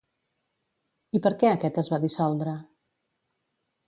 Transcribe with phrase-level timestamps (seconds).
[1.19, 2.55] I per què aquest es va dissoldre?